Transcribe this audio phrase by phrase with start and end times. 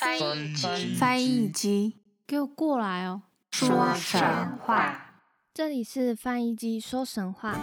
[0.00, 3.20] 翻译机，翻译机，给我过来哦！
[3.50, 4.18] 说神
[4.56, 5.20] 话。
[5.52, 7.54] 这里是翻译机说神话。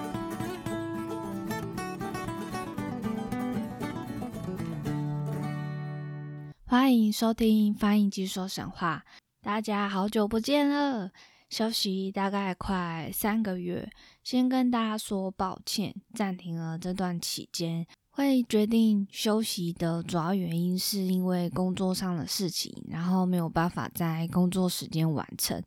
[6.67, 9.03] 欢迎收听翻译机说神话。
[9.41, 11.09] 大家好久不见了，
[11.49, 13.89] 休息大概快三个月，
[14.23, 17.87] 先跟大家说抱歉，暂停了这段期间。
[18.17, 25.61] 会决定休息的主要原因是因为工作上的事情，然后没有办法在工作时间完成，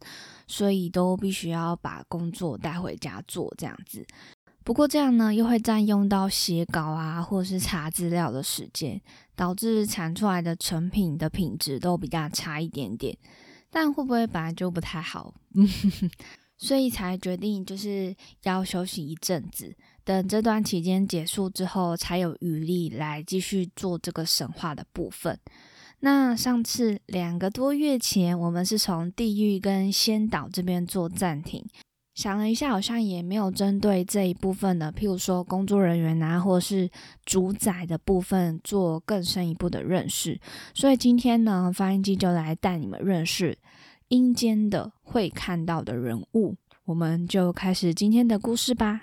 [0.48, 4.04] 所以都必须要把工作带回家做这样子。
[4.64, 9.00] 不过这样呢，又会占用到写稿啊，或者是查资料的时间，
[9.36, 13.16] 导致产出来的成品的品质都比较差一点点。
[13.70, 15.32] 但会不会本来就不太好？
[16.58, 19.74] 所以才决定就是要休息一阵子，
[20.10, 25.38] 等这段期间结束之后，才有余力来继续做这个神话的部分。
[26.00, 31.64] 那上次两个多月前，我们是从地狱跟仙岛这边做暂停，
[32.16, 36.90] 想了一下，好像也没有针对这一部分的，譬如说工作人员啊，或是
[37.24, 40.40] 主宰的部分做更深一步的认识。
[40.74, 43.56] 所以今天呢，发音机就来带你们认识。
[44.08, 49.02] 阴间的会看到的人物，我们就开始今天的故事吧。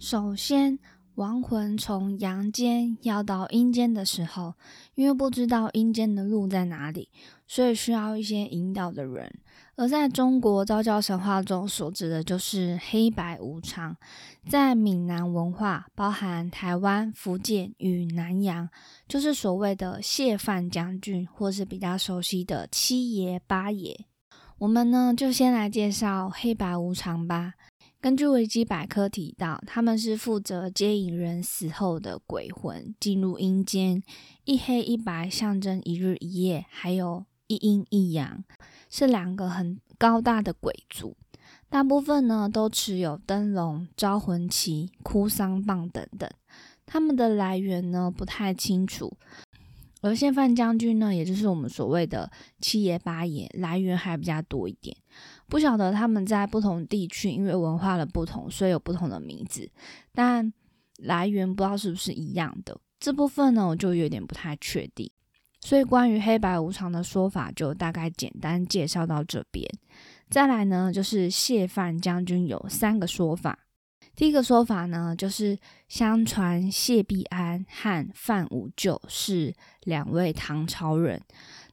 [0.00, 0.78] 首先，
[1.16, 4.54] 亡魂从阳间要到阴间的时候，
[4.94, 7.10] 因为不知道阴间的路在哪里，
[7.46, 9.30] 所以需要一些引导的人。
[9.76, 13.94] 而在中国道教神话中所指的就是黑白无常，
[14.48, 18.70] 在闽南文化，包含台湾、福建与南洋，
[19.06, 24.06] 就是所谓的谢范将军，或是比较熟悉的七爷八爷。
[24.56, 27.52] 我们呢，就先来介绍黑白无常吧。
[28.02, 34.02] 根据维基百科提到，他们是负责接引人死后的鬼魂进入阴间，
[34.44, 38.42] 一黑一白象征一日一夜，还有一阴一阳。
[38.88, 41.14] 是两个很高大的鬼族，
[41.68, 46.26] 大部分呢都持有灯笼、招魂旗、哭丧棒等等。
[46.86, 49.14] 他们的来源呢不太清楚，
[50.00, 52.32] 而谢范将军呢，也就是我们所谓的
[52.62, 54.96] 七爷八爷，来源还比较多一点。
[55.50, 59.68] 不晓得他们在不同地区，因为文化的不同，所以有不同的名字，
[60.14, 60.50] 但
[60.98, 62.80] 来源不知道是不是一样的。
[62.98, 65.10] 这部分呢，我就有点不太确定。
[65.62, 69.68] 所以，关于黑白无常的说法，就大概简单介绍到这边。
[70.30, 73.58] 再来呢，就是谢范将军有三个说法。
[74.16, 81.20] 第一个说法呢，就是相传谢必安和范无咎是两位唐朝人，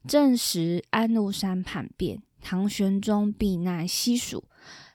[0.07, 4.43] 证实安禄山叛变，唐玄宗避难西蜀，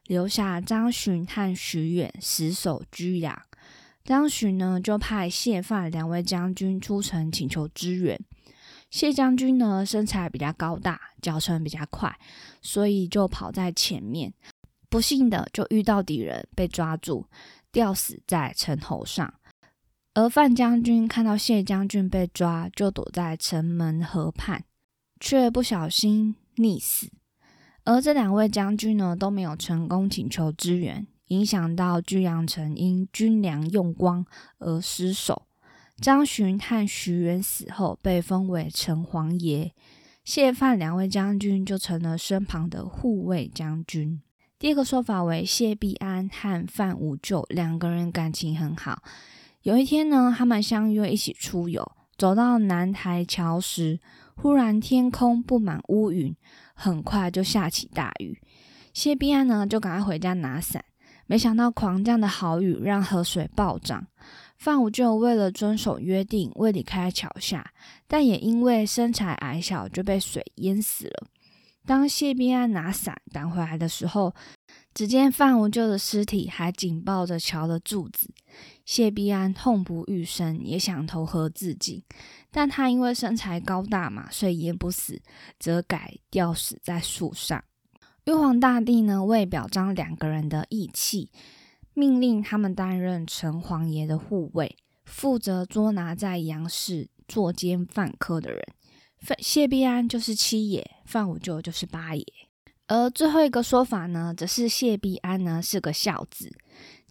[0.06, 3.42] 留下张巡和徐远死守居阳。
[4.04, 8.18] 张巡呢，就派谢范两位将军出城请求支援。
[8.90, 12.14] 谢将军呢，身材比较高大，脚程比较快，
[12.60, 14.34] 所以就跑在前面。
[14.90, 17.26] 不幸的就遇到敌人，被抓住，
[17.70, 19.32] 吊死在城头上。
[20.14, 24.64] 而范将军看到谢将军被抓，就躲在城门河畔，
[25.18, 27.10] 却不小心溺死。
[27.84, 34.24] 而这两位将军呢，都没有成功请求支援，影响到居阳城因军粮用光
[34.58, 35.42] 而失守。
[36.00, 39.72] 张巡和徐元死后，被封为城隍爷，
[40.24, 44.20] 谢范两位将军就成了身旁的护卫将军。
[44.58, 49.02] 第二个说法为谢必安和范无咎两个人感情很好。
[49.62, 53.98] 有一天呢，他们相约一起出游，走到南台桥时，
[54.34, 56.34] 忽然天空布满乌云，
[56.74, 58.40] 很快就下起大雨。
[58.92, 60.84] 谢必安呢，就赶快回家拿伞，
[61.26, 64.06] 没想到狂降的好雨让河水暴涨。
[64.58, 67.72] 范无咎为了遵守约定，未离开桥下，
[68.06, 71.26] 但也因为身材矮小，就被水淹死了。
[71.84, 74.32] 当谢必安拿伞赶回来的时候，
[74.94, 78.30] 只见范无咎的尸体还紧抱着桥的柱子。
[78.84, 82.02] 谢必安痛不欲生，也想投河自尽，
[82.50, 85.20] 但他因为身材高大嘛，所以淹不死，
[85.58, 87.62] 则改吊死在树上。
[88.24, 91.30] 玉皇大帝呢，为表彰两个人的义气。
[91.94, 98.62] 命令他们担任城隍爷的护卫，负责捉拿在杨氏作奸犯科的人。
[99.40, 102.24] 谢必安就是七爷，范五舅就是八爷。
[102.86, 106.50] 而最后一个说法呢，则是谢必安呢是个孝子，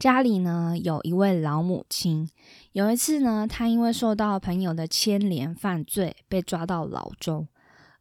[0.02, 2.28] 家里呢有一位老母亲。
[2.72, 7.48] 有一次呢，他因为受到朋友的牵连犯罪，被抓到牢中。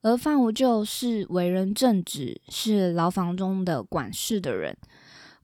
[0.00, 4.74] 而范无咎是为人正直，是牢房中的管事的人。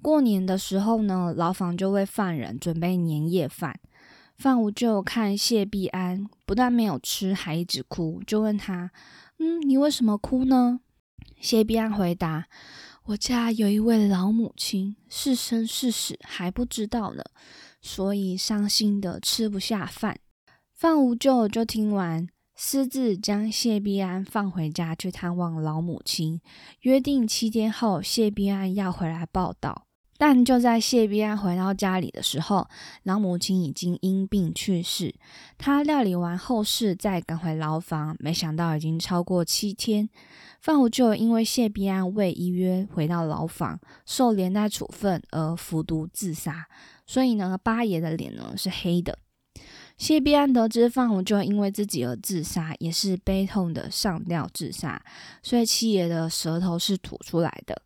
[0.00, 3.78] 过年的时候呢，牢房就为犯人准备年夜饭。
[4.38, 8.90] 范无咎看谢必安不但没有吃，还一直哭，就问他
[9.38, 10.80] ：“嗯，你为什么哭呢？”
[11.38, 12.46] 谢必安回答
[13.06, 17.22] ：“我家有一位老母亲，是生是死还不知道呢，
[17.80, 20.18] 所以伤心的吃不下饭。”
[20.74, 22.26] 范无咎就听完，
[22.56, 26.40] 私自将谢必安放回家去探望老母亲，
[26.80, 29.84] 约定七天后谢必安要回来报道。
[30.18, 32.66] 但就在谢必安回到家里的时候，
[33.04, 35.14] 老母亲已经因病去世。
[35.58, 40.08] 他料理完后事，再赶回牢房，没想到已经超过七天。
[40.66, 46.66] 范无咎因为谢必安未依约回到牢房，受连带处分而服毒自杀。
[47.06, 49.16] 所以呢，八爷的脸呢是黑的。
[49.96, 55.00] 谢必安得知范无咎因为自己而自杀，也是悲痛的上吊自杀，
[55.40, 57.80] 所以七爷的舌头是吐出来的。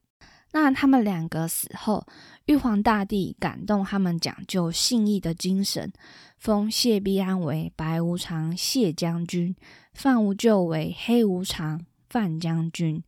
[0.52, 2.06] 那他们两个死后，
[2.46, 5.92] 玉皇大帝感动他们讲究信义的精神，
[6.38, 9.54] 封谢必安为白无常谢将军，
[9.92, 13.02] 范无咎为黑无常范将军。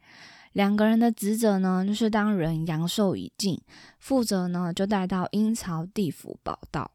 [0.52, 3.60] 两个人的职责呢，就是当人阳寿已尽，
[3.98, 6.90] 负责呢就带到阴曹地府报道。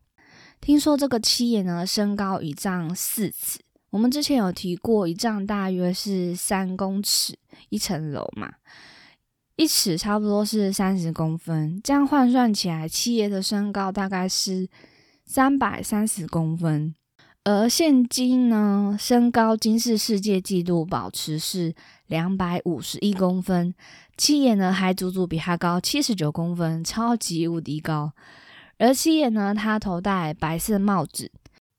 [0.62, 3.59] 听说这个七爷呢，身高一丈四尺，
[3.89, 7.38] 我们之前有提过，一丈大约是三公尺，
[7.69, 8.54] 一层楼嘛。
[9.56, 14.69] 一尺差不多是三十公分，这样换算起来，七爷的身高大概是
[15.25, 16.94] 三百三十公分。
[17.44, 21.74] 而现今呢，身高金氏世界纪录保持是
[22.07, 23.74] 两百五十一公分，
[24.18, 28.13] 七爷呢还足足比他高七十九公分，超级无敌高。
[28.80, 31.31] 而七爷呢，他头戴白色帽子，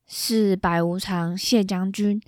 [0.06, 2.20] 是白无常谢将军，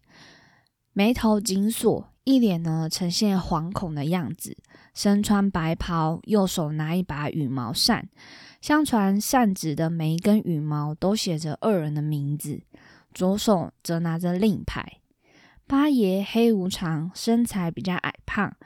[0.92, 4.56] 眉头紧锁，一脸呢呈现惶恐的样子。
[4.94, 8.08] 身穿白袍，右手拿一把羽毛扇。
[8.60, 12.60] 相传扇子的每一根羽毛都写着二人的名字。
[13.12, 14.99] 左手则拿着令牌。
[15.70, 18.56] 八爷黑无常，身材比较矮胖，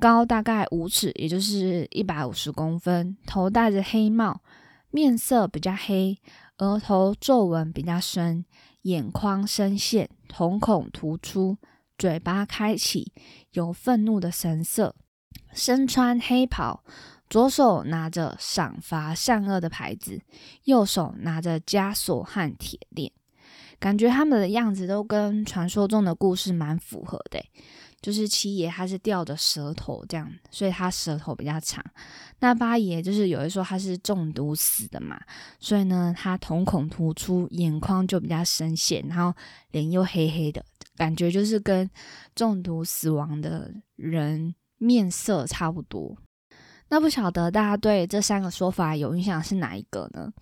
[0.00, 3.16] 高大概五尺，也就是一百五十公分。
[3.24, 4.42] 头戴着黑帽，
[4.90, 6.18] 面色比较黑，
[6.58, 8.44] 额头皱纹比较深，
[8.82, 11.58] 眼眶深陷，瞳孔突出，
[11.96, 13.12] 嘴巴开启，
[13.52, 14.96] 有愤怒的神色。
[15.52, 16.82] 身穿黑袍，
[17.28, 20.20] 左手拿着赏罚善恶的牌子，
[20.64, 23.12] 右手拿着枷锁和铁链，
[23.80, 27.42] 感觉他们的样子都跟传说中的故事蛮符合的。
[28.00, 31.84] 就是七爷他是吊着舌头这样，所以他舌头比较长。
[32.38, 35.20] 那八爷就是有人说他是中毒死的嘛，
[35.58, 39.34] 所以呢他瞳孔突出，眼眶就比较深陷，然后
[39.72, 40.64] 脸又黑黑的，
[40.96, 41.90] 感觉就是跟
[42.34, 44.54] 中毒死亡的人。
[44.82, 46.16] 面色差不多，
[46.88, 50.32] 那不晓得大家对这三个说法有印象是哪一个呢？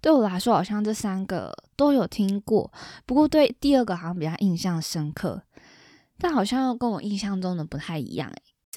[0.00, 2.72] 对我来说，好像这三个都有听过，
[3.04, 5.42] 不过对第二个好像比较印象深刻，
[6.18, 8.32] 但好像又跟我印象中的不太一样。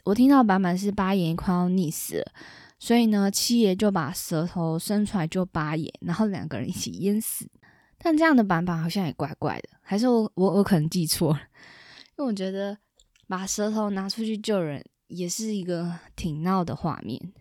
[0.06, 2.32] 我听到版本是八爷快要溺死了，
[2.80, 7.50] 所以呢七爷就把舌头伸出来救八爷，然后两个人一起淹死。
[7.98, 11.40] 但这样的版本好像也怪怪的，还是我我我可能记错了？
[12.18, 12.78] 因为我觉得
[13.28, 14.84] 把舌头拿出去救人。
[15.10, 17.34] 也是一个挺闹的画面。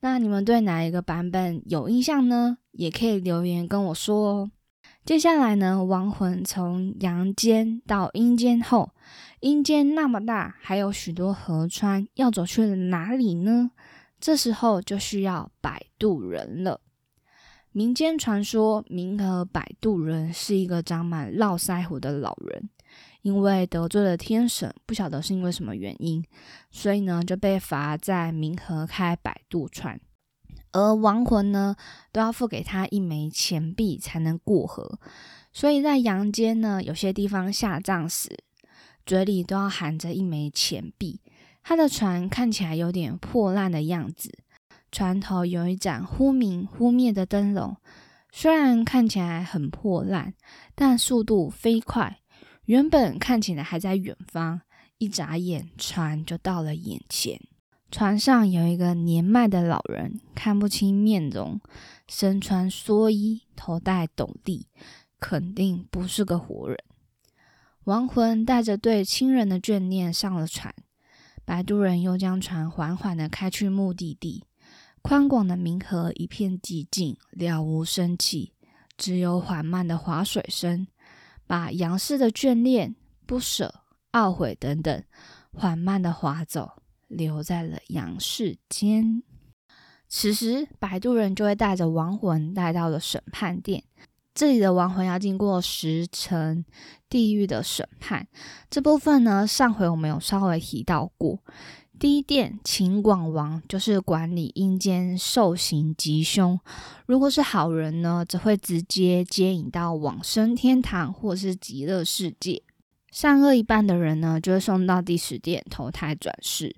[0.00, 2.58] 那你们对哪一个版本有印象呢？
[2.74, 4.50] 也可以留言跟我说哦。
[5.04, 8.92] 接下来呢，亡魂从阳间到阴间后，
[9.40, 13.70] 阴间那么大，还有许多河川，要走去了哪里呢？
[14.20, 16.80] 这时候就需要摆渡人了。
[17.72, 22.70] 民间传说，冥河摆渡人是一个长满络腮胡的老人。
[23.22, 26.22] 因为得罪了天神，不晓得是因为什么原因，
[26.70, 29.98] 所以呢就被罚在冥河开摆渡船，
[30.74, 31.76] 而亡魂呢
[32.12, 34.98] 都要付给他一枚钱币才能过河，
[35.52, 38.36] 所以在阳间呢有些地方下葬时，
[39.06, 41.20] 嘴里都要含着一枚钱币。
[41.62, 44.36] 他的船看起来有点破烂的样子，
[44.90, 47.76] 船头有一盏忽明忽灭的灯笼，
[48.32, 50.34] 虽然看起来很破烂，
[50.74, 52.18] 但速度飞快。
[52.64, 54.62] 原本看起来还在远方，
[54.98, 57.40] 一眨眼，船就到了眼前。
[57.94, 61.60] 船上有一个年迈的老人，看不清面容，
[62.08, 64.66] 身穿蓑衣，头戴斗笠，
[65.20, 66.76] 肯定不是个活人。
[67.84, 70.74] 亡魂带着对亲人的眷恋上了船，
[71.44, 74.42] 摆渡人又将船缓缓地开去目的地。
[75.00, 78.54] 宽广的冥河一片寂静，了无生气，
[78.98, 80.88] 只有缓慢的划水声。
[81.46, 83.72] 把杨氏的眷恋、不舍、
[84.10, 85.04] 懊悔等等，
[85.52, 86.82] 缓慢地划走，
[87.16, 89.22] 留在了阳世间。
[90.08, 93.82] 此时，摆渡人就会带着亡魂来到了审判殿。
[94.34, 96.64] 这里的亡魂要经过十层
[97.08, 98.26] 地狱的审判。
[98.68, 101.38] 这部分呢，上回我们有稍微提到过。
[101.96, 106.58] 第一殿秦广王就是管理阴间受刑吉凶，
[107.06, 112.64] 如果是好人呢，则会直接接引到往生天堂或是极乐世界；
[113.14, 116.74] 善恶一半的人呢，就会送到第十殿投胎转世。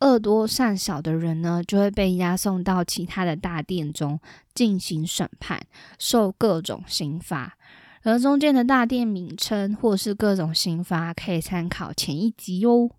[0.00, 4.18] 恶多善少的人呢，就会被押送到其他的大殿中
[4.52, 5.62] 进行审判，
[5.96, 7.56] 受各种刑罚。
[8.02, 12.90] 而中间的大殿名称或是各种刑罚，可以参考前一集哦。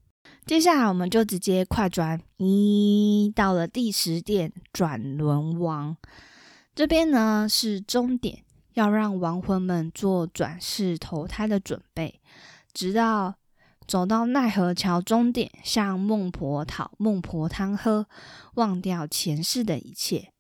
[0.46, 5.98] 接下来，我们就直接快转，咦，到了第十殿转轮王
[6.74, 8.40] 这边呢，是终点，
[8.76, 12.22] 要让亡魂们做转世投胎的准备，
[12.80, 13.36] 直到。
[13.86, 18.08] 走到奈何桥终点，向孟婆讨孟婆汤喝，
[18.54, 20.32] 忘掉前世的一切。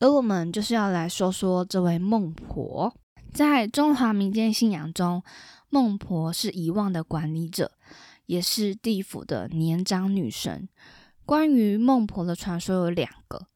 [0.00, 2.92] 而我们就是要来说说这位孟婆。
[3.32, 5.22] 在中华民间信仰中，
[5.68, 7.70] 孟婆是遗忘的管理者，
[8.26, 10.68] 也是地府的年长女神。
[11.24, 13.46] 关于孟婆的传说有两个。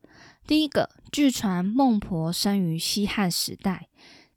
[0.47, 3.89] 第一个，据传孟婆生于西汉时代，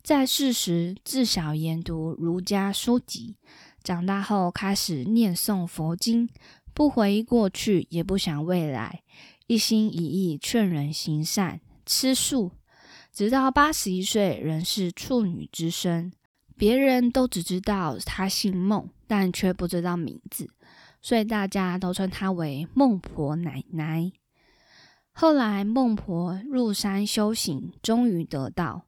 [0.02, 3.36] 在世时自小研读儒家书籍。
[3.84, 6.30] 长大后开始念诵佛经，
[6.74, 9.02] 不回忆过去，也不想未来，
[9.48, 12.52] 一心一意劝人行善、吃素，
[13.12, 16.14] 直到八十一岁仍是处女之身。
[16.56, 20.48] 别人都只知道她姓孟，但却不知道名字，
[21.02, 24.12] 所以大家都称她为孟婆奶奶。
[25.12, 28.86] 后来孟婆入山修行，终于得道，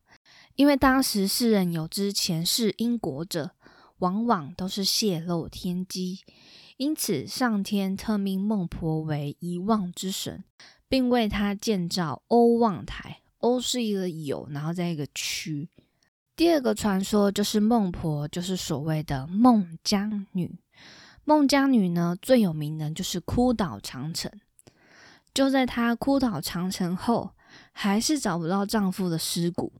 [0.56, 3.56] 因为当时世人有知前世因果者。
[4.04, 6.20] 往往都是泄露天机，
[6.76, 10.44] 因此上天特命孟婆为遗忘之神，
[10.90, 13.22] 并为他建造欧望台。
[13.38, 15.70] 欧是一个有，然后再一个区。
[16.36, 20.60] 第二个传说就是孟婆，就是所谓的孟姜女。
[21.24, 24.30] 孟姜女呢，最有名的就是哭倒长城。
[25.34, 27.32] 就在她哭倒长城后，
[27.72, 29.72] 还是找不到丈夫的尸骨。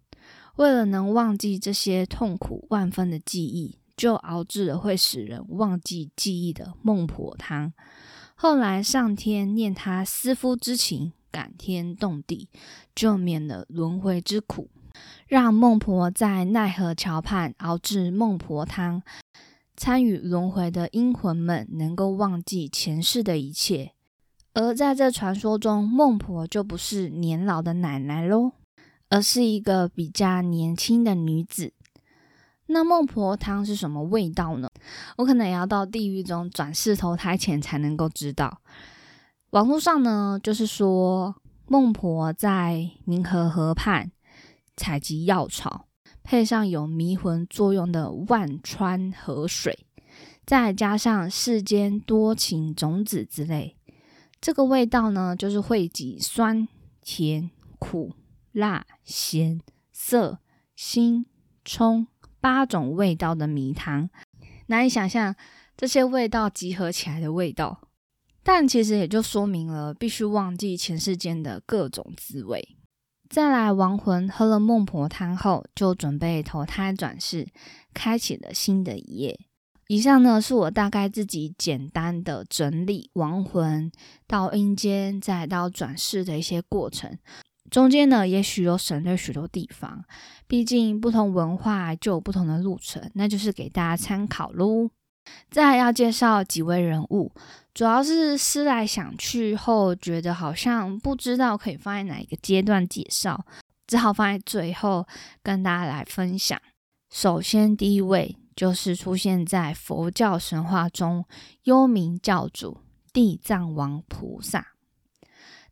[0.56, 3.80] 为了能忘记这些痛苦万分的记忆。
[3.96, 7.74] 就熬制了会使人忘记记忆的孟婆汤。
[8.36, 12.50] 后来上天念他思夫之情，感天动地，
[12.94, 14.70] 就免了轮回之苦，
[15.28, 19.02] 让孟婆在奈何桥畔熬制孟婆汤，
[19.78, 23.94] 参与轮回的阴魂们能够忘记前世的一切。
[24.54, 28.52] 而在这传说中，孟婆就不是年老的奶奶喽，
[29.10, 31.74] 而是一个比较年轻的女子。
[32.68, 34.70] 那孟婆汤是什么味道呢？
[35.18, 38.62] 我可能也要到地狱中转世投胎前才能够知道。
[39.50, 41.36] 网络上呢，就是说
[41.68, 44.12] 孟婆在冥河河畔
[44.76, 45.88] 采集药草，
[46.24, 49.86] 配上有迷魂作用的万川河水，
[50.46, 53.78] 再加上世间多情种子之类，
[54.42, 56.68] 这个味道呢，就是汇集酸、
[57.02, 58.14] 甜、苦、
[58.54, 60.40] 辣、咸、涩、
[60.76, 61.26] 辛、
[61.64, 62.08] 冲。
[62.44, 64.10] 八种味道的迷汤，
[64.68, 65.34] 难以想象
[65.78, 67.88] 这些味道集合起来的味道，
[68.44, 72.76] 但其实也就说明了必须忘记前世间的各种滋味。
[73.30, 77.48] 再来，亡魂喝了孟婆汤后，就准备投胎转世，
[77.94, 79.40] 开启了新的一页。
[79.88, 83.90] 以上呢，是我大概自己简单的整理亡魂
[84.28, 87.18] 到阴间再到转世的一些过程。
[87.74, 90.06] 中间呢，也许有省略许多地方，
[90.46, 94.92] 毕竟不同文化就有不同的路程，那就是给大家参考喽。
[95.50, 97.32] 再要介绍几位人物，
[97.74, 103.44] 主要是思来想去后，觉得好像不知道可以放在哪一个阶段介绍，
[103.88, 105.08] 只好放在最后
[105.42, 106.62] 跟大家来分享。
[107.10, 111.26] 首先，第一位就是出现在佛教神话中
[111.64, 114.73] 幽冥教主地藏王菩萨。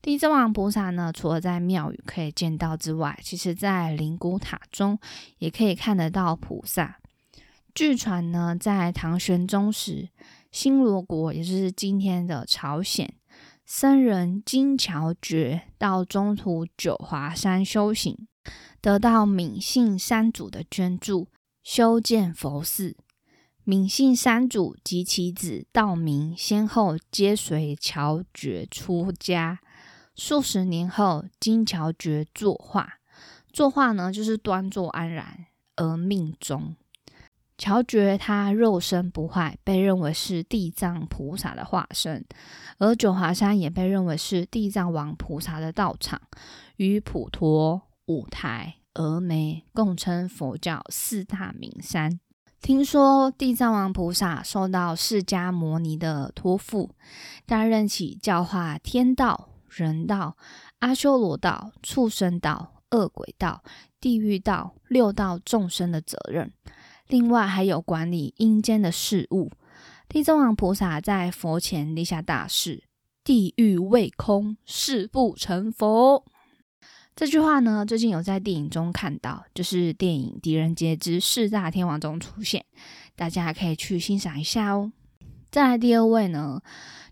[0.01, 4.97] 地藏王菩萨呢，除了在庙宇可以见到之外，其实在灵骨塔中
[5.37, 6.97] 也可以看得到菩萨。
[7.75, 10.09] 据传呢，在唐玄宗时，
[10.51, 13.13] 新罗国也就是今天的朝鲜，
[13.63, 18.27] 僧人金乔觉到中途九华山修行，
[18.81, 21.27] 得到敏信山主的捐助，
[21.63, 22.97] 修建佛寺。
[23.63, 29.59] 敏信山主及其子道明先后皆随乔觉出家。
[30.15, 32.95] 数十年后，金乔觉作画，
[33.51, 36.75] 作画呢就是端坐安然而命终。
[37.57, 42.25] 乔觉他肉身不坏，被认为是地藏菩萨的化身，
[42.79, 46.19] 而九华山也被认为是地藏王菩萨的道场，
[46.77, 52.19] 与普陀、五台、峨眉共称佛教四大名山。
[52.63, 56.95] 听说地藏王菩萨受到释迦牟尼的托付，
[57.45, 60.35] 担任起教化天道、人道、
[60.79, 63.63] 阿修罗道、畜生道、恶鬼道、
[63.99, 66.51] 地狱道六道众生的责任。
[67.07, 69.51] 另外还有管理阴间的事物。
[70.07, 72.83] 地藏王菩萨在佛前立下大誓
[73.23, 76.25] ：“地狱未空，誓不成佛。”
[77.15, 82.65] 这句话呢，最近有在电影中看到，就是电影《狄仁杰之四大天王》中出现，
[83.15, 84.91] 大家可以去欣赏一下哦。
[85.51, 86.61] 再来第二位呢，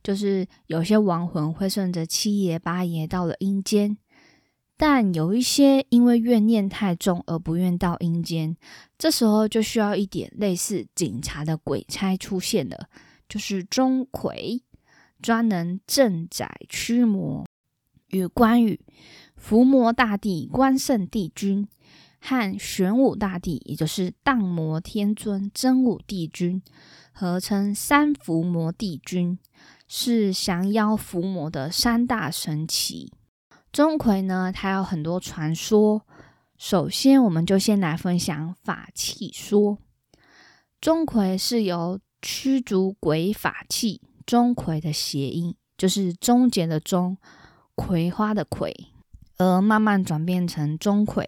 [0.03, 3.97] 就是有些亡魂会顺着七爷八爷到了阴间。
[4.77, 8.55] 但有一些因为怨念太重而不愿到阴间，
[8.97, 12.87] 这时候就需要一点类似警察的鬼差出现了，
[13.27, 14.61] 就是钟馗，
[15.21, 17.45] 专能镇宅驱魔，
[18.11, 18.79] 与关羽、
[19.35, 21.67] 伏魔大帝关圣帝君
[22.21, 26.61] 和玄武大帝，也就是荡魔天尊真武帝君，
[27.11, 29.37] 合称三伏魔帝君，
[29.91, 33.11] 是降妖伏魔的三大神奇。
[33.71, 36.05] 钟馗呢，他有很多传说。
[36.57, 39.79] 首先，我们就先来分享法器说。
[40.79, 47.17] 钟馗是由驱逐鬼法器钟馗的谐音，就是终结的终，
[47.75, 48.73] 葵花的葵，
[49.37, 51.25] 而慢慢转变成钟馗。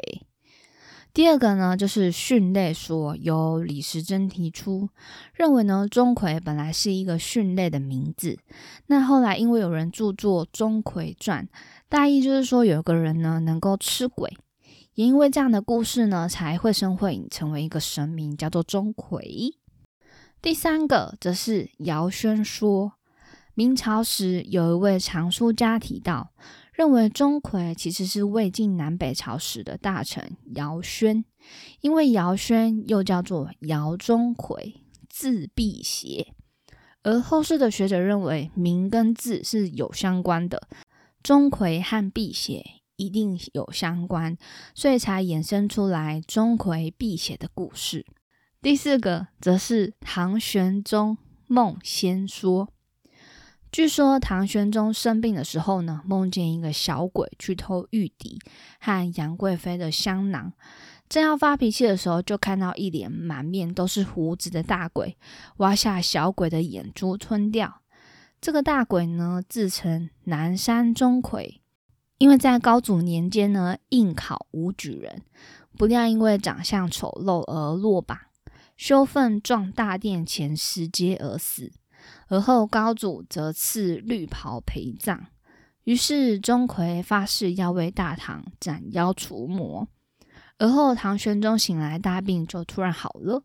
[1.14, 4.88] 第二个呢，就是训类说，由李时珍提出，
[5.34, 8.40] 认为呢，钟馗本来是一个训类的名字。
[8.88, 11.46] 那后来因为有人著作《钟馗传》，
[11.90, 14.32] 大意就是说，有个人呢能够吃鬼，
[14.94, 19.54] 也因为这样的故事呢，才绘声绘影成为一个神明，叫做钟馗。
[20.42, 22.94] 第三个则是姚轩说，
[23.54, 26.32] 明朝时有一位藏书家提到。
[26.82, 31.24] 认为钟馗其实是魏晋南北朝时的大臣姚轩，
[31.82, 34.74] 因为姚轩又叫做姚钟馗，
[35.08, 36.34] 字辟邪。
[37.04, 40.68] 而后世的学者认为名跟字是有相关的，
[41.22, 44.36] 钟馗和辟邪一定有相关，
[44.74, 48.08] 所以才衍生出来钟馗辟邪的故事。
[48.60, 52.70] 第四个则是唐玄宗梦仙说。
[53.72, 58.38] 据说唐玄宗生病的时候呢，梦见一个小鬼去偷玉笛
[58.82, 60.52] 和杨贵妃的香囊，
[61.08, 65.16] 正要发脾气的时候，就看到一脸满面都是胡子的大鬼
[65.58, 67.82] 挖下小鬼的眼珠吞掉。
[68.42, 71.60] 这个大鬼呢，自称南山钟馗，
[72.18, 75.22] 因为在高祖年间呢，应考武举人，
[75.78, 78.18] 不料因为长相丑陋而落榜，
[78.76, 81.72] 羞愤撞大殿前石阶而死。
[82.32, 85.28] 而后高祖则赐绿袍陪葬，
[85.84, 89.86] 于是钟馗发誓要为大唐斩妖除魔。
[90.58, 93.44] 而后唐玄宗醒来大病就突然好了，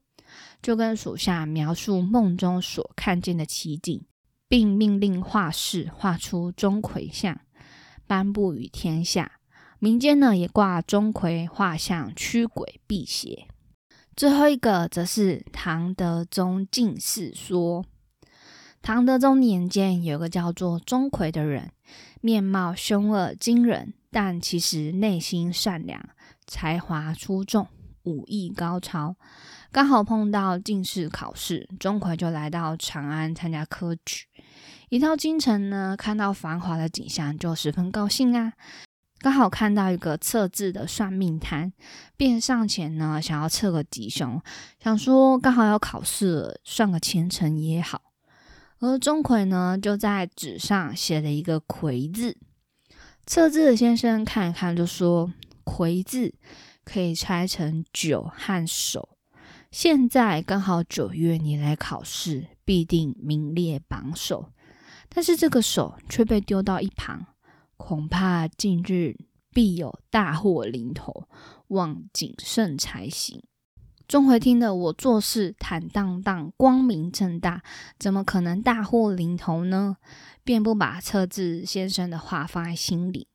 [0.63, 4.07] 就跟属下描述梦中所看见的奇景，
[4.47, 7.41] 并命令画室画出钟馗像，
[8.07, 9.33] 颁布于天下。
[9.81, 13.49] 民间呢也挂钟馗画像驱鬼辟邪。
[14.15, 17.85] 最后一个则是唐德宗进士说。
[18.87, 21.73] 唐德宗年间，有个叫做钟馗的人，
[22.21, 26.01] 面貌凶恶惊人，但其实内心善良，
[26.47, 27.67] 才华出众，
[28.05, 29.17] 武艺高超。
[29.73, 34.27] 刚好碰到进士考试，钟馗就来到长安参加科举。
[34.89, 38.53] 一到京城呢，看到繁华的景象，就十分高兴啊。
[39.19, 41.73] 刚好看到一个测字的算命摊，
[42.17, 44.41] 便上前呢，想要测个吉凶，
[44.79, 48.06] 想说刚好要考试，算个前程也好。
[48.79, 52.37] 而钟馗呢，就在纸上写了一个“魁”字。
[53.25, 55.33] 测字的先生看一看，就说
[55.65, 56.35] ：“魁”字
[56.85, 59.17] 可以拆成九和手。
[59.71, 64.53] 现在刚好九月，你来考试，必定名列榜首。
[65.09, 67.27] 但是这个手却被丢到一旁，
[67.77, 69.17] 恐怕近日
[69.53, 71.29] 必有大祸临头，
[71.69, 73.43] 望谨慎才行。”
[74.09, 77.63] 钟馗听得我做事坦荡荡、光明正大，
[77.99, 79.97] 怎么可能大祸临头呢？
[80.45, 83.27] 便不把测字先生的话放在心里。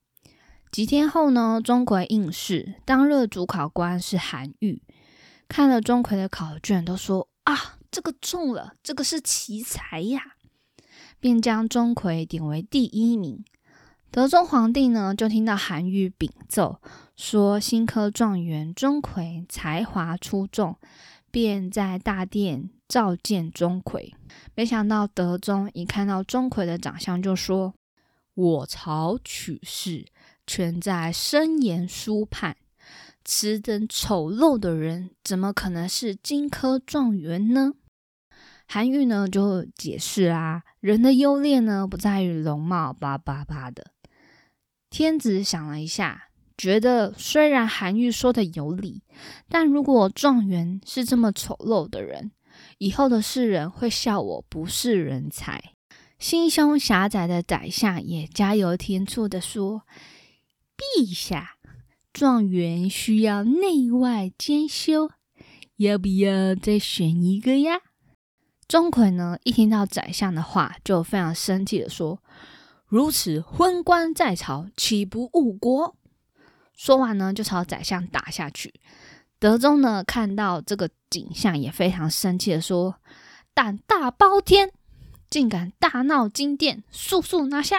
[0.71, 4.81] 几天后呢，钟馗应试，当日主考官是韩愈，
[5.49, 10.21] 看了钟馗的考卷，都说：“啊，这个中了，这个是奇才呀！”
[11.19, 13.43] 便将钟馗点为第一名。
[14.11, 16.81] 德宗皇帝呢，就听到韩愈禀奏。
[17.15, 20.77] 说新科状元钟馗才华出众，
[21.31, 24.11] 便在大殿召见钟馗。
[24.53, 27.73] 没想到德宗一看到钟馗的长相，就说
[28.35, 30.05] ：“我朝取士，
[30.45, 32.57] 全在深言书判。
[33.23, 37.71] 此等丑陋的人，怎么可能是金科状元呢？”
[38.67, 43.91] 韩愈呢就解释啊，人的优劣呢不在于容貌，叭叭叭的。
[44.91, 46.27] 天子想了一下，
[46.57, 49.01] 觉得虽然韩愈说的有理，
[49.47, 52.31] 但如果状元是这么丑陋的人，
[52.77, 55.63] 以后的世人会笑我不是人才。
[56.19, 59.83] 心胸狭窄的宰相也加油添醋的说
[60.99, 61.51] ：“陛下，
[62.11, 65.09] 状元需要内外兼修，
[65.77, 67.79] 要不要再选一个呀？”
[68.67, 72.21] 钟馗呢，一听到宰相的话，就非常生气的说
[72.91, 75.95] ：“如此昏官在朝，岂不误国？”
[76.75, 78.73] 说完呢，就朝宰相打下去。
[79.39, 82.97] 德宗呢，看到这个景象，也非常生气的说
[83.55, 84.73] ：“胆大包天，
[85.29, 87.77] 竟敢大闹金殿，速速拿下！”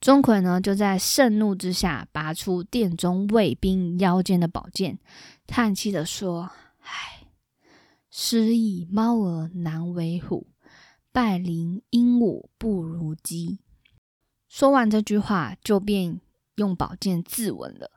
[0.00, 4.98] 钟馗呢，就在盛怒之下，拔出殿中卫兵腰间的宝剑，
[5.46, 6.50] 叹气的说
[6.82, 7.28] ：“唉。”
[8.10, 10.48] 失意猫儿难为虎，
[11.12, 13.60] 败鳞鹦鹉不如鸡。
[14.48, 16.20] 说完这句话，就便
[16.56, 17.90] 用宝剑自刎了。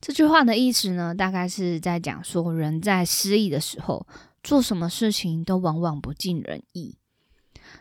[0.00, 4.06] 这句话的意思呢，大概是在讲说，人在失意的时候，
[4.42, 6.98] 做什么事情都往往不尽人意。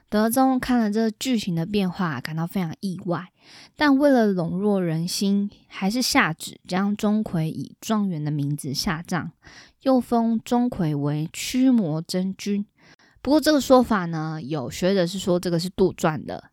[0.09, 3.27] 德宗看了这剧情的变化，感到非常意外，
[3.75, 9.31] 但为了笼络人心，还是下旨将钟馗以状元的名字下葬。
[9.81, 12.65] 又封钟馗为驱魔真君。
[13.21, 16.51] 不过这个说法呢，有学者是说这个是杜撰的，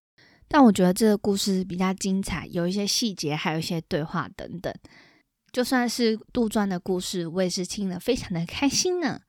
[0.53, 4.75] 但我觉得这个故事比较精彩，有一些细节，还有一些对话等等。
[5.53, 9.21] 就算是杜撰的故事，我也是听了非常的开心呢。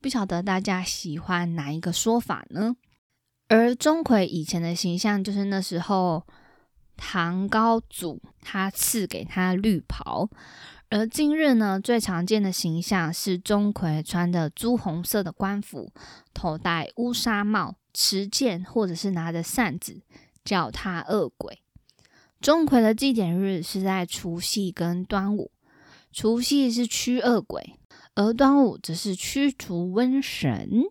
[0.00, 2.74] 不晓得大家喜欢哪一个说法呢？
[3.48, 6.26] 而钟馗以前的形象，就是那时候
[6.96, 10.30] 唐高祖他赐给他绿袍。
[10.88, 15.92] 而今日呢，最常见的形象是钟馗穿着朱红色的官服，
[16.32, 20.02] 头戴乌纱帽，持剑或者是拿着扇子，
[20.44, 21.60] 脚踏恶鬼。
[22.40, 25.52] 钟馗的祭典日是在除夕跟端午，
[26.12, 27.78] 除夕是驱恶鬼，
[28.14, 30.84] 而端午则是驱除瘟神。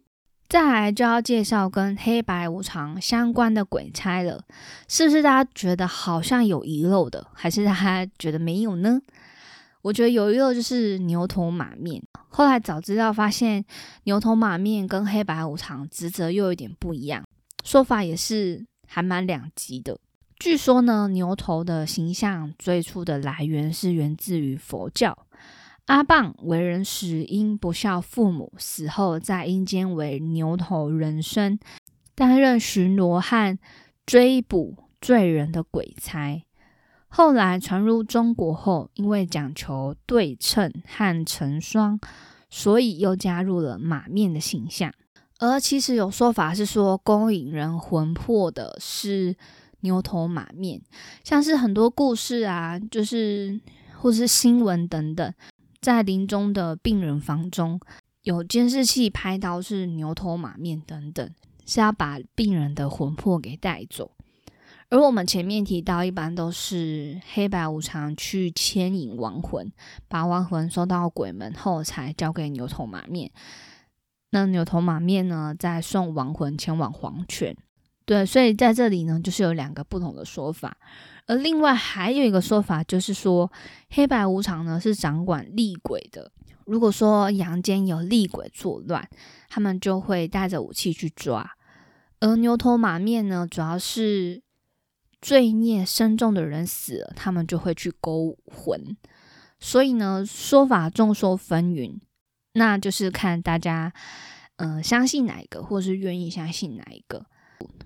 [0.47, 4.43] 再来就要介绍跟黑白无常相关的鬼差了，
[4.89, 8.99] 是不是大家觉得好像有遗漏的，还是大家觉得没有呢？
[9.81, 13.63] 我觉得有遗漏就是牛头马面，后来找资料发现，
[14.03, 17.25] 牛头马面跟黑白无常职责又有点不一样，
[17.63, 19.97] 说法也是还蛮两极的。
[20.37, 25.17] 据说呢，牛头的形象最初的来源是源自于佛教，
[25.85, 31.57] 阿棒为人时因不孝父母，死后在阴间为牛头人身，
[32.15, 33.57] 担任巡逻和
[34.05, 36.43] 追捕罪人的鬼差。
[37.07, 41.99] 后来传入中国后，因为讲求对称和成双，
[42.49, 44.91] 所以又加入了马面的形象。
[45.41, 49.35] 而其实有说法是说，勾引人魂魄的是
[49.79, 50.79] 牛头马面，
[51.23, 53.59] 像是很多故事啊，就是
[53.99, 55.33] 或是新闻等等，
[55.81, 57.79] 在临终的病人房中
[58.21, 61.27] 有监视器拍到是牛头马面等等，
[61.65, 64.11] 是要把病人的魂魄给带走。
[64.91, 69.71] 而我们前面提到，一般都是黑白无常去牵引亡魂，
[70.07, 73.31] 把亡魂送到鬼门后，才交给牛头马面。
[74.31, 77.55] 那牛头马面呢，再送亡魂前往黄泉。
[78.05, 80.75] 对，所以在这里呢，就是有两个不同的说法。
[81.27, 83.51] 而另外还有一个说法，就是说
[83.91, 86.31] 黑白无常呢是掌管厉鬼的。
[86.65, 89.07] 如果说阳间有厉鬼作乱，
[89.47, 91.51] 他们就会带着武器去抓。
[92.19, 94.41] 而牛头马面呢，主要是。
[95.23, 98.97] 罪孽深重的人死了，他们就会去勾魂。
[99.59, 101.99] 所以呢，说法众说纷纭，
[102.53, 103.93] 那就是看大家，
[104.57, 107.25] 嗯，相信哪一个，或是愿意相信哪一个。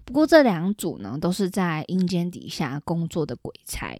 [0.03, 3.99] 不过这两组呢，都是在阴间底下工作的鬼差。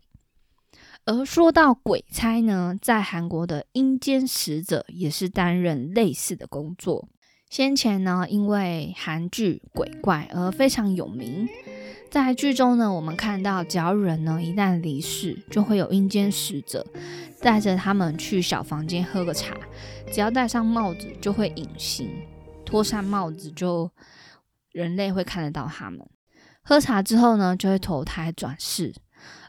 [1.05, 7.07] 而说到鬼差呢，在韩国的阴间使者也是担任类似的工作。
[7.55, 11.47] 先前呢，因为韩剧《鬼怪》而非常有名。
[12.11, 16.85] 在剧中呢，我们看到，只要人呢一旦离世，就会有阴间使者
[17.39, 19.55] 带着他们去小房间喝个茶。
[20.11, 22.09] 只要戴上帽子，就会隐形；
[22.65, 23.89] 脱上帽子，就
[24.73, 26.05] 人类会看得到他们。
[26.61, 28.93] 喝茶之后呢，就会投胎转世。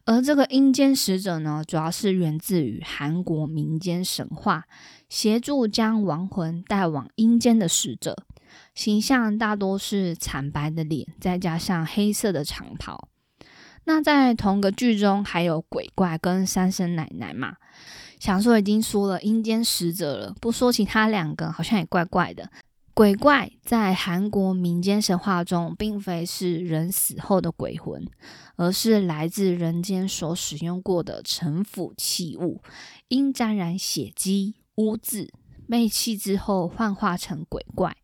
[0.04, 4.62] 而这个阴间使者呢，主要是源自于韩国民间神话，
[5.08, 8.16] 协助将亡魂带往阴间的使者，
[8.74, 13.08] 形象大多是惨白的脸，再加上黑色的长袍。
[13.84, 17.56] 那在同个剧中还有鬼怪跟三生奶奶嘛？
[18.18, 22.50] 想说已经说了阴间使者了，不说其他两个好像也怪怪的。
[22.92, 28.04] 鬼怪在韩国民间神话中，并非是人死后的鬼魂，
[28.56, 32.62] 而是来自人间所使用过的城府器物，
[33.08, 35.32] 因沾染血迹污渍，
[35.68, 37.96] 被弃之后幻化成鬼怪，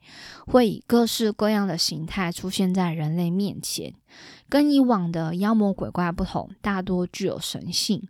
[0.47, 3.95] 会以各式各样的形态出现在人类面前。
[4.49, 8.07] 跟以往的妖魔鬼怪不同，大多具有神性，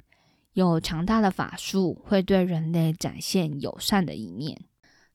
[0.54, 4.62] 有强大的法术，会对人类展现友善的一面。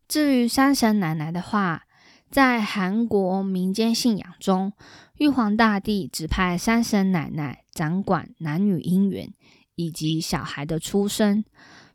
[0.07, 1.83] 至于山神奶奶的话，
[2.31, 4.71] 在韩国民间信仰中，
[5.17, 9.33] 玉皇大帝指派山神奶奶掌管男女姻缘
[9.75, 11.43] 以及小孩的出生、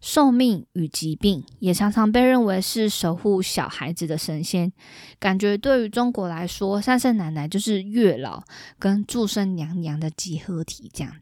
[0.02, 4.72] 寿命与疾病，也常常被认为是守护小孩子的神仙。
[5.20, 8.42] 感觉对于中国来说，三圣奶奶就是月老
[8.80, 11.14] 跟祝生娘娘的集合体这样。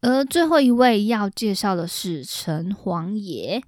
[0.00, 3.62] 而最后一位要介绍的是城隍爷。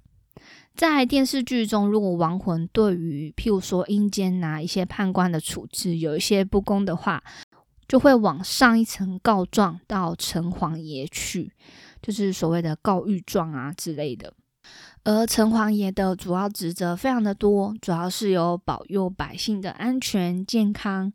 [0.75, 7.23] 在电视剧中，如果亡魂对于譬如说阴间呐一些判官的处置有一些不公的话，
[7.87, 11.51] 就会往上一层告状到城隍爷去，
[12.01, 14.33] 就是所谓的告御状啊之类的。
[15.07, 21.13] 而城隍爷的主要职责非常的多，主要是有保佑百姓的安全健康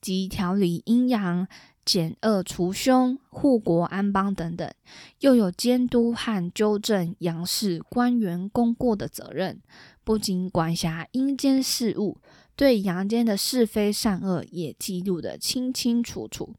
[0.00, 1.46] 及调理阴阳。
[1.84, 4.72] 减恶除凶、护国安邦等等，
[5.20, 9.60] 又有监督和纠正阳世官员功过的责任，
[10.02, 12.16] 不仅管辖阴间事务，
[12.56, 16.54] 对阳间的是非善恶也记录得清清楚楚。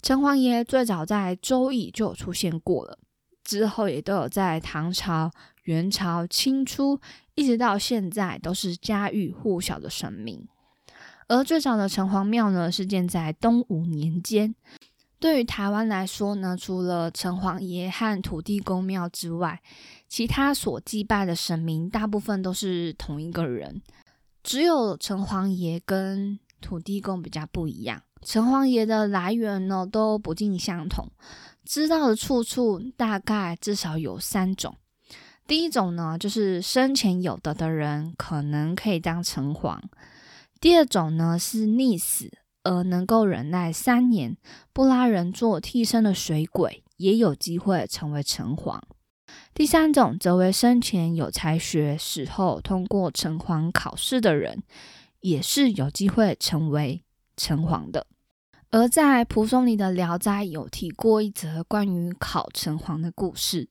[0.00, 2.98] 城隍爷最早在《周易》就出现过了，
[3.44, 5.30] 之后也都有在唐朝、
[5.64, 6.98] 元朝、清初，
[7.34, 10.46] 一直到现在都是家喻户晓的神明。
[11.26, 14.54] 而最早的城隍庙呢，是建在东吴年间。
[15.18, 19.62] 对于台湾来说呢，除了城隍爷和土地公庙之外，
[20.06, 23.80] 其他所祭拜的神明大部分都是同一个人。
[24.42, 28.02] 只有城隍爷跟土地公比较不一样。
[28.20, 31.10] 城隍爷的来源呢，都不尽相同，
[31.64, 34.76] 知道的处处大概至少有三种。
[35.46, 39.78] 第一种呢，就是生前有德的人，可能可以当城隍。
[40.58, 42.30] 第二种呢是溺死
[42.62, 44.38] 而能够忍耐三年
[44.72, 48.80] 不拉人做替身的水鬼，也有机会成为城隍。
[49.52, 54.62] 第三种则为生前有才学，死后通过城隍考试的人，
[55.20, 57.02] 也是有机会成为
[57.36, 58.06] 城隍的。
[58.70, 63.68] 而在蒲松龄的《聊斋》有提过一则关于考城隍的故事，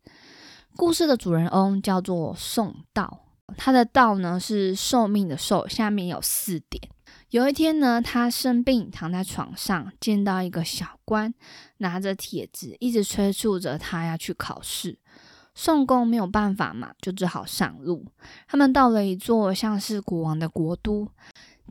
[0.75, 3.19] 故事的主人翁叫做宋道。
[3.57, 6.81] 他的道呢是寿命的寿，下面有四点。
[7.29, 11.33] 有一天呢，他生病躺在床上，见到一个小官
[11.77, 14.97] 拿着帖子，一直催促着他要去考试。
[15.55, 18.05] 宋公没有办法嘛，就只好上路。
[18.47, 21.07] 他们到了一座像是国王的国都，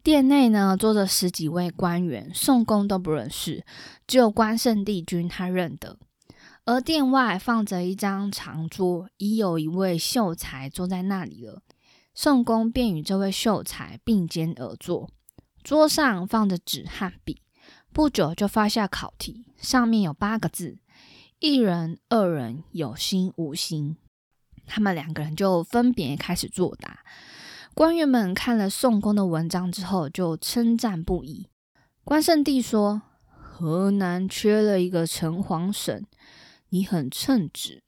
[0.05, 3.65] 殿内呢坐着十几位官员，宋公都不认识，
[4.07, 5.97] 只有关圣帝君他认得。
[6.65, 11.63] 而殿外放着一张长桌，已有一位秀才坐在那里了。
[12.15, 15.11] 宋公便与这位秀才并肩而坐，
[15.65, 17.41] 桌上放着纸和笔，
[17.93, 20.79] 不久就发下考题，上面有八个字：
[21.41, 23.97] 一人、二人，有心无心。
[24.65, 27.01] 他们两个人就分别开始作答。
[27.75, 31.49] 官员们看了宋公的文章之后，就称赞不已。
[32.05, 36.05] 关圣帝说：“河南缺了一个城隍省。”
[36.73, 37.83] 你很称职。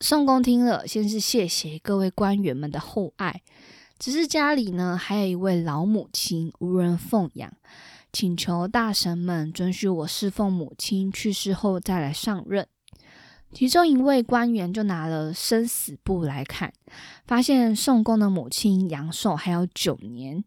[0.00, 3.40] 宋公听了，先是谢谢各位官员们的厚爱，
[3.98, 7.50] 只是家里呢还有一位老母亲无人奉养，
[8.12, 12.68] 请求大神们准许我侍奉母亲去世后再来上任。
[13.52, 16.70] 其中一位官员就拿了生死簿来看，
[17.26, 20.44] 发现宋公的母亲阳寿还有九年，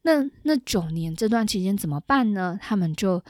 [0.00, 2.58] 那那九年这段期间怎么办呢？
[2.62, 3.22] 他们就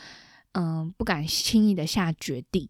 [0.52, 2.68] 嗯不敢轻易的下决定。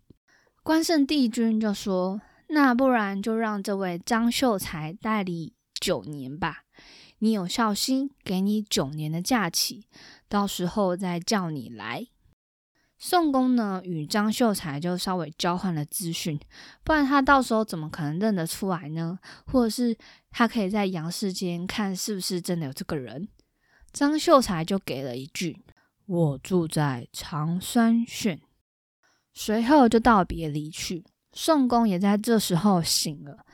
[0.67, 6.65] 关圣帝君就说：“那不然就让这位张秀才代理九年吧。
[7.21, 9.85] 你有孝心，给你九年的假期，
[10.29, 12.09] 到时候再叫你来。”
[12.99, 16.37] 宋公呢与张秀才就稍微交换了资讯，
[16.83, 19.21] 不然他到时候怎么可能认得出来呢？
[19.47, 19.97] 或者是
[20.33, 23.29] 他可以在阳世间看是不是真的有这个人？
[23.93, 25.63] 张秀才就给了一句
[26.07, 28.41] ：“我住在常山县。”
[29.39, 31.05] 随后就道别离去。
[31.35, 33.45] 宋公也在这时候醒了，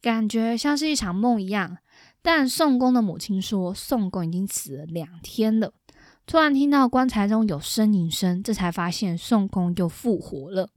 [0.00, 1.78] 感觉像是一场梦一样。
[2.22, 5.72] 但宋公的母亲说，宋公已经死了两天了。
[6.24, 10.70] 突然听到棺材中有呻吟声，这才发现宋公又复活了。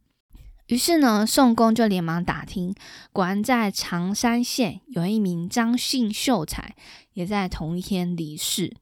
[0.65, 2.73] 于是呢，宋公就连忙打听，
[3.13, 6.75] 果然在常山县有一名张姓秀才，
[7.13, 8.75] 也在同一天离世。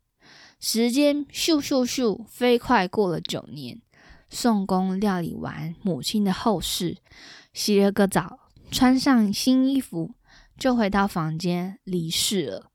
[0.60, 3.82] 时间咻咻咻飞快过了九年，
[4.36, 6.98] 宋公料理完母亲的后事，
[7.54, 8.38] 洗了个澡，
[8.70, 10.12] 穿上新衣服，
[10.58, 12.70] 就回到房间离世了。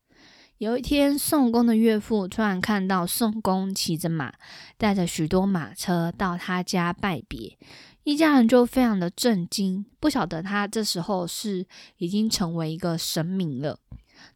[0.57, 4.33] 有一天，宋公的岳父突然看到宋公骑着马，
[4.79, 7.59] 带着许多马车到他家拜别，
[8.05, 11.67] 一家人就非常的震惊，不晓得他这时候是
[11.99, 13.79] 已经成为一个神明了。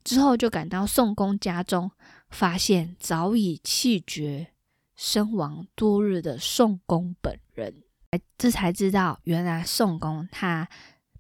[0.05, 1.91] 之后就赶到宋公家中，
[2.29, 4.49] 发现早已气绝
[4.97, 7.83] 身亡多日的宋公本人，
[8.39, 10.69] 这才知道原来宋公他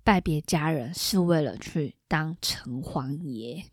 [0.03, 3.65] 拜别家人是为了去当城隍爷。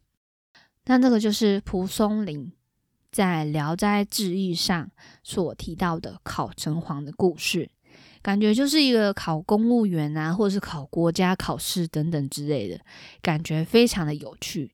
[0.86, 2.52] 那这个就是蒲松龄
[3.12, 4.90] 在《聊斋志异》上
[5.24, 7.70] 所提到的考城隍的故事，
[8.22, 12.80] 感觉就是一个考公务员啊，或者是考国家考试等等之类的，
[13.22, 14.74] 感觉非常的有趣。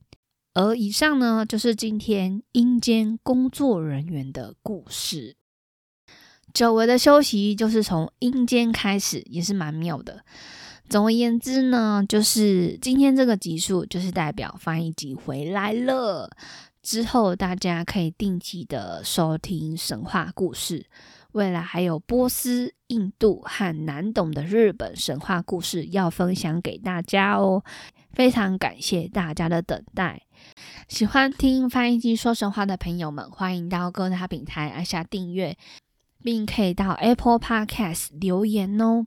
[0.58, 5.36] 而以上呢，就是今天阴间工作人员的故事。
[6.52, 10.26] 久违的休息就是从阴间开始，也是蛮妙的。
[10.90, 16.36] 总而言之呢，就是今天这个集数就是代表翻译集回来了。
[16.82, 20.88] 之后大家可以定期的收听神话故事，
[21.34, 27.64] 未来还有波斯、印度和难懂的日本神话故事要分享给大家哦。
[28.12, 30.24] 非常感谢大家的等待。
[30.88, 35.58] 喜欢听翻译机说神话的朋友们，欢迎到各大平台按下订阅，
[36.24, 39.06] 并可以到 Apple Podcast 留言哦。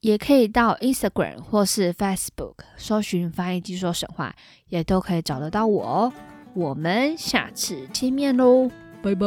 [0.00, 4.32] 也可以到 Instagram 或是 Facebook 搜寻“翻译机说神话”，
[4.70, 6.12] 也都可以找得到我哦。
[6.54, 8.70] 我们下次见面喽，
[9.02, 9.26] 拜拜。